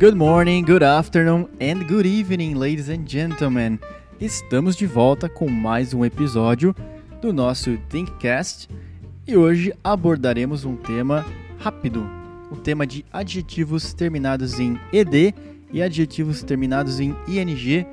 [0.00, 3.78] Good morning, good afternoon and good evening, ladies and gentlemen.
[4.18, 6.74] Estamos de volta com mais um episódio
[7.20, 8.66] do nosso Thinkcast
[9.28, 11.26] e hoje abordaremos um tema
[11.58, 12.08] rápido,
[12.50, 15.34] o tema de adjetivos terminados em ed
[15.70, 17.86] e adjetivos terminados em ing,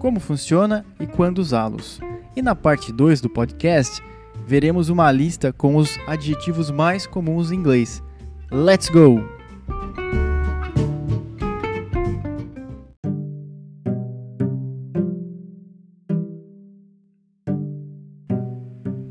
[0.00, 2.00] como funciona e quando usá-los.
[2.34, 4.02] E na parte 2 do podcast,
[4.44, 8.02] veremos uma lista com os adjetivos mais comuns em inglês.
[8.50, 9.43] Let's go!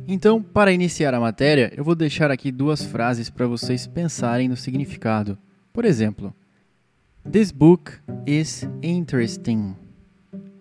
[0.08, 4.58] Então, para iniciar a matéria, eu vou deixar aqui duas frases para vocês pensarem no
[4.58, 5.38] significado.
[5.72, 6.34] Por exemplo,
[7.26, 9.78] This book is interesting.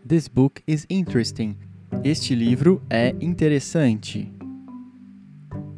[0.07, 1.57] This book is interesting.
[2.05, 4.33] Este livro é interessante.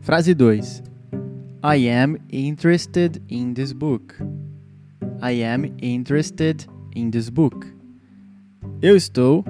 [0.01, 0.83] Frase 2.
[1.63, 4.15] I am interested in this book.
[5.23, 7.67] I am interested in this book.
[8.83, 9.43] Eu estou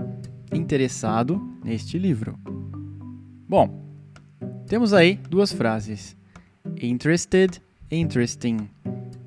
[0.52, 2.38] interessado neste livro.
[3.48, 3.83] Bom,
[4.66, 6.16] temos aí duas frases:
[6.80, 8.68] interested, interesting.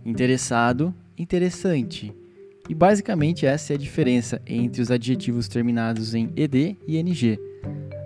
[0.06, 2.14] Interessado, interessante.
[2.70, 7.40] E basicamente essa é a diferença entre os adjetivos terminados em ed e ing.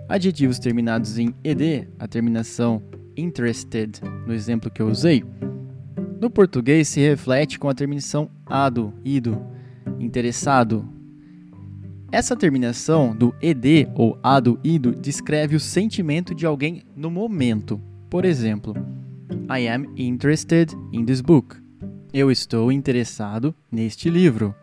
[0.08, 2.82] Adjetivos terminados em ed, a terminação
[3.16, 5.24] interested, no exemplo que eu usei,
[6.20, 9.44] no português se reflete com a terminação ado, ido,
[9.98, 10.88] interessado.
[12.12, 17.80] Essa terminação do ed ou ado, ido descreve o sentimento de alguém no momento.
[18.10, 18.74] Por exemplo,
[19.48, 21.56] I am interested in this book.
[22.12, 24.54] Eu estou interessado neste livro.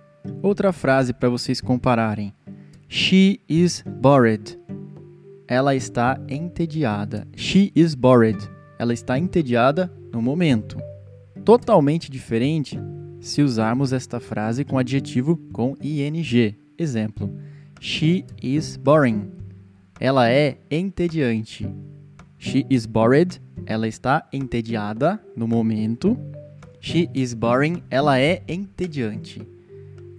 [0.44, 2.32] Outra frase para vocês compararem.
[2.88, 4.56] She is bored.
[5.48, 7.28] Ela está entediada.
[7.36, 8.38] She is bored.
[8.78, 10.78] Ela está entediada no momento.
[11.44, 12.80] Totalmente diferente
[13.20, 16.69] se usarmos esta frase com adjetivo com ing.
[16.80, 17.30] Exemplo:
[17.82, 19.30] She is boring.
[20.00, 21.70] Ela é entediante.
[22.38, 23.42] She is bored.
[23.66, 26.18] Ela está entediada no momento.
[26.80, 27.84] She is boring.
[27.90, 29.42] Ela é entediante.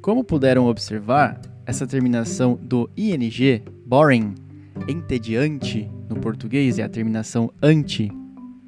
[0.03, 4.35] Como puderam observar, essa terminação do ing, boring,
[4.89, 8.11] entediante, no português é a terminação anti,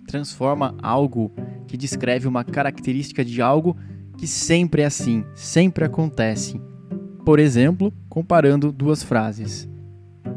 [0.06, 1.32] transforma algo
[1.66, 3.76] que descreve uma característica de algo
[4.16, 6.60] que sempre é assim, sempre acontece.
[7.24, 9.68] Por exemplo, comparando duas frases.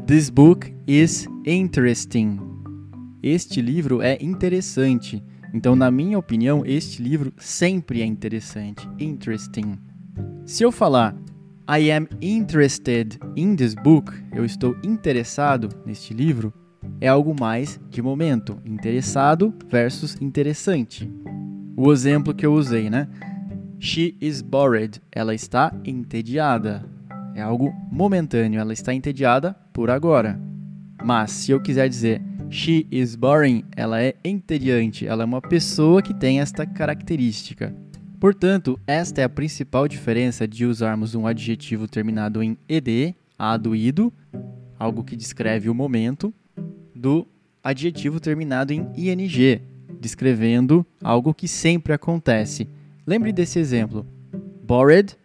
[0.06, 2.40] This book is interesting.
[3.23, 5.24] Este livro é interessante.
[5.51, 8.88] Então, na minha opinião, este livro sempre é interessante.
[9.00, 9.79] Interesting.
[10.45, 11.16] Se eu falar
[11.68, 16.53] I am interested in this book, eu estou interessado neste livro,
[17.01, 18.62] é algo mais de momento.
[18.63, 21.12] Interessado versus interessante.
[21.75, 23.07] O exemplo que eu usei, né?
[23.80, 25.02] She is bored.
[25.12, 26.86] Ela está entediada.
[27.34, 28.59] É algo momentâneo.
[28.59, 30.40] Ela está entediada por agora.
[31.03, 35.06] Mas se eu quiser dizer she is boring, ela é entediante.
[35.06, 37.75] Ela é uma pessoa que tem esta característica.
[38.19, 44.12] Portanto, esta é a principal diferença de usarmos um adjetivo terminado em ed, aduído,
[44.80, 46.34] algo que descreve o momento,
[46.96, 47.28] do
[47.63, 49.62] adjetivo terminado em ing,
[50.00, 52.68] descrevendo algo que sempre acontece.
[53.08, 54.06] Lembre desse exemplo.
[54.64, 55.16] Bored,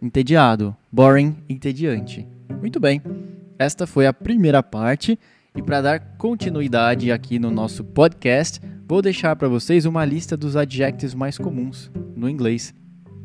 [0.00, 0.76] entediado.
[0.92, 2.26] Boring, entediante.
[2.60, 3.02] Muito bem.
[3.58, 5.18] Esta foi a primeira parte
[5.56, 10.56] e para dar continuidade aqui no nosso podcast, vou deixar para vocês uma lista dos
[10.56, 12.74] adjectives mais comuns no inglês.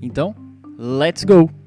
[0.02, 0.36] Então,
[0.78, 1.59] let's go!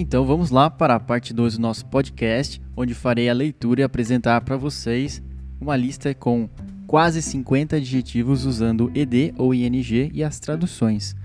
[0.00, 3.82] Então vamos lá para a parte 2 do nosso podcast, onde farei a leitura e
[3.82, 5.20] apresentar para vocês
[5.60, 6.48] uma lista com
[6.86, 11.16] quase 50 adjetivos usando ed ou ing e as traduções.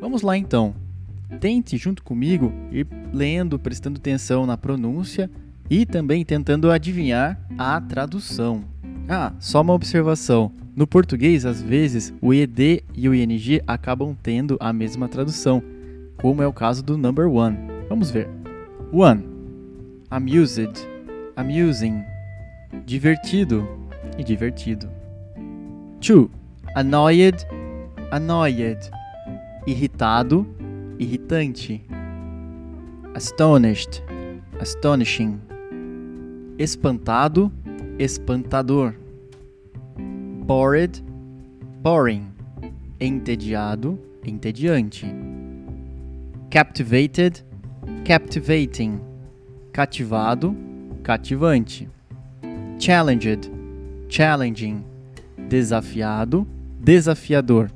[0.00, 0.76] Vamos lá então.
[1.40, 5.28] Tente junto comigo ir lendo, prestando atenção na pronúncia
[5.68, 8.62] e também tentando adivinhar a tradução.
[9.08, 10.52] Ah, só uma observação.
[10.76, 15.60] No português, às vezes, o ed e o ing acabam tendo a mesma tradução,
[16.16, 17.73] como é o caso do number one.
[17.94, 18.28] Vamos ver.
[18.90, 19.22] One.
[20.10, 20.84] Amused.
[21.36, 22.04] Amusing.
[22.84, 23.68] Divertido
[24.18, 24.90] e divertido.
[26.00, 26.28] Two.
[26.74, 27.46] Annoyed.
[28.10, 28.80] Annoyed.
[29.64, 30.44] Irritado.
[30.98, 31.82] Irritante.
[33.14, 34.02] Astonished.
[34.58, 35.40] Astonishing.
[36.58, 37.52] Espantado.
[37.96, 38.96] Espantador.
[40.44, 41.00] Bored.
[41.80, 42.26] Boring.
[42.98, 43.96] Entediado.
[44.24, 45.06] Entediante.
[46.50, 47.53] Captivated
[48.04, 49.00] captivating,
[49.72, 50.54] cativado,
[51.02, 51.88] cativante.
[52.78, 53.50] Challenged,
[54.10, 54.84] challenging,
[55.48, 56.46] desafiado,
[56.82, 57.70] desafiador.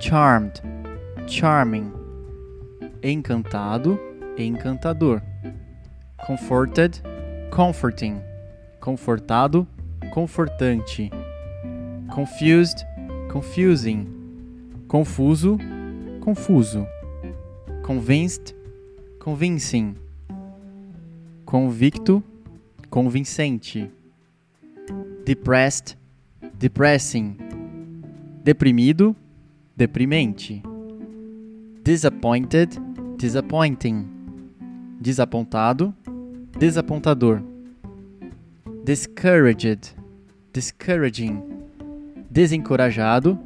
[0.00, 0.60] Charmed,
[1.28, 1.92] charming.
[3.00, 3.96] Encantado,
[4.36, 5.22] encantador.
[6.26, 7.00] Comforted,
[7.52, 8.20] comforting.
[8.80, 9.68] Confortado,
[10.12, 11.10] confortante.
[12.12, 12.84] Confused,
[13.30, 14.08] confusing.
[14.88, 15.58] Confuso,
[16.20, 16.88] confuso.
[17.84, 18.54] Convinced,
[19.22, 19.96] convincing.
[21.46, 22.24] Convicto,
[22.90, 23.88] convincente.
[25.24, 25.96] Depressed,
[26.58, 27.36] depressing.
[28.42, 29.14] Deprimido,
[29.76, 30.60] deprimente.
[31.84, 32.76] Disappointed,
[33.16, 34.08] disappointing.
[35.00, 35.94] Desapontado,
[36.58, 37.44] desapontador.
[38.84, 39.94] Discouraged,
[40.52, 41.40] discouraging.
[42.28, 43.38] Desencorajado,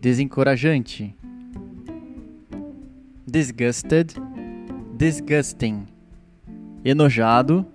[0.00, 1.14] desencorajante.
[3.24, 4.16] Disgusted,
[4.96, 5.86] disgusting.
[6.84, 7.66] Enojado,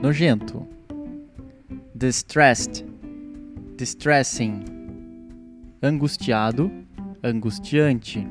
[0.00, 0.66] nojento.
[1.94, 2.84] Distressed,
[3.76, 4.64] distressing.
[5.82, 6.70] Angustiado,
[7.22, 8.26] angustiante.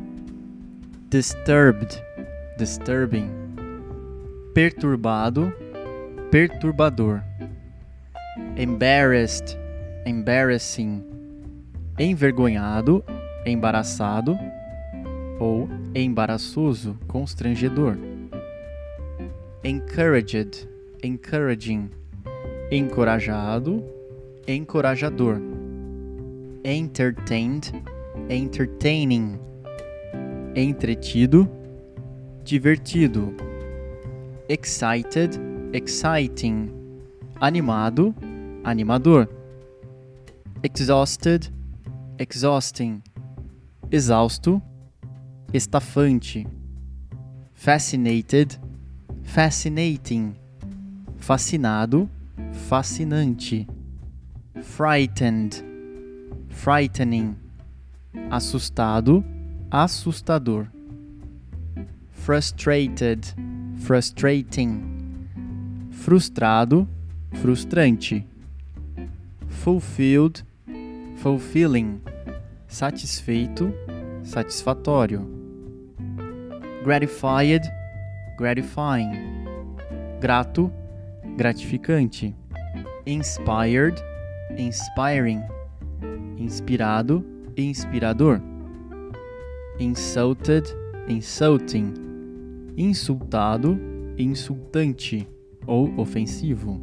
[1.10, 2.01] Disturbed,
[2.57, 3.30] disturbing.
[4.54, 5.54] Perturbado,
[6.31, 7.24] perturbador.
[8.57, 9.57] Embarrassed,
[10.06, 11.04] embarrassing.
[12.00, 13.04] Envergonhado,
[13.45, 14.38] embaraçado
[15.39, 17.97] ou embaraçoso, constrangedor.
[19.63, 20.68] Encouraged,
[21.03, 21.89] encouraging.
[22.71, 23.83] Encorajado,
[24.47, 25.39] encorajador.
[26.63, 27.71] Entertained,
[28.30, 29.39] entertaining.
[30.56, 31.50] Entretido,
[32.44, 33.33] divertido.
[34.50, 35.39] Excited,
[35.74, 36.69] exciting.
[37.39, 38.13] Animado,
[38.63, 39.27] animador.
[40.62, 41.51] Exhausted,
[42.18, 43.01] exhausting.
[43.91, 44.62] Exausto,
[45.53, 46.47] estafante.
[47.53, 48.59] Fascinated,
[49.23, 50.35] fascinating.
[51.17, 52.09] Fascinado,
[52.67, 53.67] fascinante.
[54.61, 55.63] Frightened,
[56.50, 57.38] frightening.
[58.31, 59.23] Assustado,
[59.71, 60.67] assustador.
[62.11, 63.25] Frustrated,
[63.77, 65.29] frustrating.
[65.91, 66.88] Frustrado,
[67.35, 68.25] frustrante.
[69.47, 70.44] Fulfilled,
[71.17, 72.01] fulfilling.
[72.67, 73.71] Satisfeito,
[74.23, 75.43] satisfatório.
[76.83, 77.62] Gratified,
[78.35, 79.77] gratifying.
[80.19, 80.69] Grato,
[81.38, 82.35] gratificante.
[83.06, 84.01] Inspired,
[84.57, 85.41] inspiring.
[86.38, 87.24] Inspirado,
[87.56, 88.41] inspirador.
[89.80, 90.68] Insulted,
[91.07, 91.94] insulting.
[92.75, 93.80] Insultado,
[94.18, 95.25] insultante
[95.65, 96.81] ou ofensivo.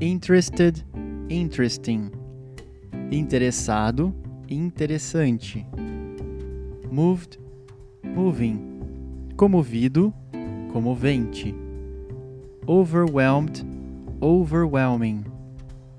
[0.00, 0.84] Interested,
[1.28, 2.12] interesting.
[3.10, 4.14] Interessado,
[4.48, 5.66] interessante.
[6.88, 7.40] Moved,
[8.04, 8.75] moving.
[9.36, 10.14] Comovido,
[10.72, 11.54] comovente.
[12.66, 13.62] Overwhelmed,
[14.18, 15.26] overwhelming.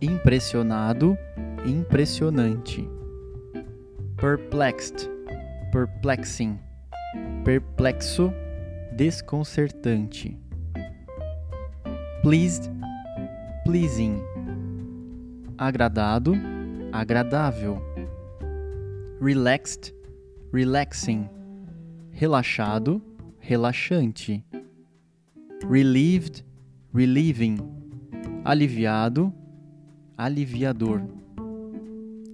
[0.01, 1.15] Impressionado,
[1.63, 2.89] impressionante.
[4.17, 5.07] Perplexed,
[5.71, 6.59] perplexing.
[7.43, 8.33] Perplexo,
[8.95, 10.35] desconcertante.
[12.23, 12.71] Pleased,
[13.63, 14.19] pleasing.
[15.59, 16.33] Agradado,
[16.91, 17.79] agradável.
[19.21, 19.93] Relaxed,
[20.51, 21.29] relaxing.
[22.19, 22.99] Relaxado,
[23.47, 24.43] relaxante.
[25.63, 26.43] Relieved,
[26.93, 27.57] relieving.
[28.43, 29.33] Aliviado,
[30.17, 31.01] aliviador.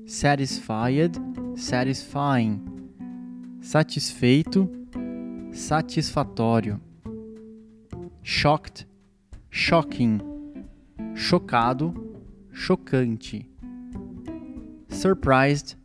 [0.07, 1.15] Satisfied,
[1.55, 2.61] satisfying.
[3.61, 4.69] Satisfeito,
[5.51, 6.81] satisfatório.
[8.23, 8.87] Shocked,
[9.51, 10.19] shocking.
[11.15, 11.93] Chocado,
[12.51, 13.45] chocante.
[14.89, 15.75] Surprised,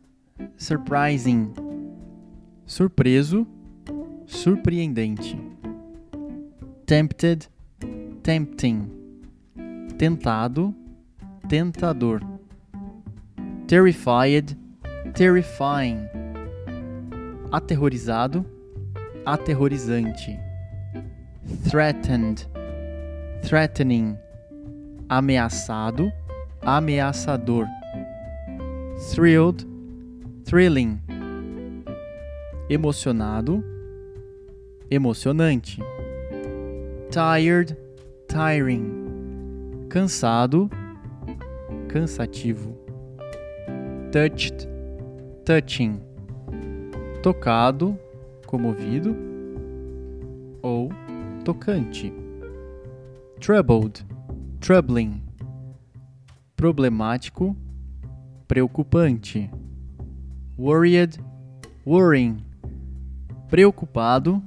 [0.57, 1.53] surprising.
[2.65, 3.47] Surpreso,
[4.29, 5.35] surpreendente.
[6.85, 7.47] Tempted,
[8.23, 8.89] tempting.
[9.97, 10.73] Tentado,
[11.49, 12.21] tentador.
[13.67, 14.55] Terrified,
[15.13, 16.07] terrifying.
[17.51, 18.45] Aterrorizado,
[19.25, 20.39] aterrorizante.
[21.67, 22.47] Threatened,
[23.43, 24.15] threatening.
[25.09, 26.11] Ameaçado,
[26.61, 27.65] ameaçador.
[29.11, 29.65] Thrilled,
[30.45, 31.01] thrilling.
[32.69, 33.63] Emocionado,
[34.89, 35.79] emocionante.
[37.11, 37.77] Tired,
[38.27, 39.87] tiring.
[39.89, 40.69] Cansado,
[41.87, 42.77] cansativo.
[44.11, 44.67] Touched,
[45.45, 46.01] touching.
[47.21, 47.99] Tocado,
[48.45, 49.15] comovido
[50.61, 50.89] ou
[51.43, 52.13] tocante.
[53.39, 54.05] Troubled,
[54.59, 55.21] troubling.
[56.55, 57.55] Problemático,
[58.47, 59.49] preocupante.
[60.57, 61.17] Worried,
[61.85, 62.43] worrying.
[63.47, 64.43] Preocupado,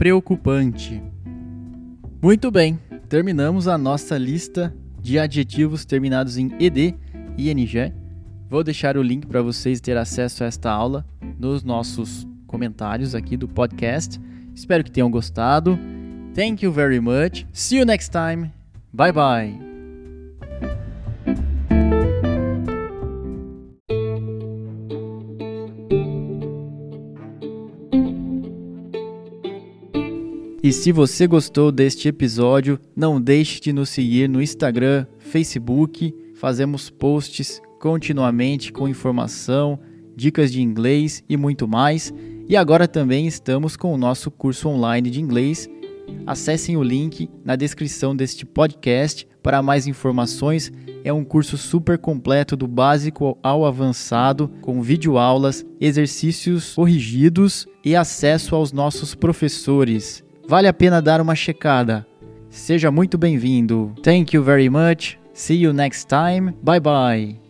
[0.00, 1.02] preocupante.
[2.22, 6.94] Muito bem, terminamos a nossa lista de adjetivos terminados em ed
[7.36, 7.92] e ing
[8.48, 11.04] Vou deixar o link para vocês ter acesso a esta aula
[11.38, 14.18] nos nossos comentários aqui do podcast.
[14.54, 15.78] Espero que tenham gostado.
[16.34, 17.46] Thank you very much.
[17.52, 18.50] See you next time.
[18.94, 19.69] Bye bye.
[30.62, 36.14] E se você gostou deste episódio, não deixe de nos seguir no Instagram, Facebook.
[36.34, 39.80] Fazemos posts continuamente com informação,
[40.14, 42.12] dicas de inglês e muito mais.
[42.46, 45.66] E agora também estamos com o nosso curso online de inglês.
[46.26, 50.70] Acessem o link na descrição deste podcast para mais informações.
[51.02, 58.54] É um curso super completo do básico ao avançado, com videoaulas, exercícios corrigidos e acesso
[58.54, 60.22] aos nossos professores.
[60.50, 62.04] Vale a pena dar uma checada.
[62.48, 63.94] Seja muito bem-vindo.
[64.02, 65.16] Thank you very much.
[65.32, 66.52] See you next time.
[66.60, 67.49] Bye bye.